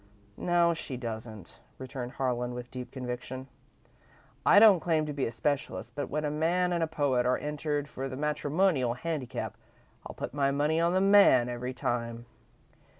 [0.37, 3.45] "No, she doesn't," returned Harlan, with deep conviction.
[4.43, 7.37] "I don't claim to be a specialist, but when a man and a poet are
[7.37, 9.55] entered for the matrimonial handicap,
[10.07, 12.25] I'll put my money on the man, every time."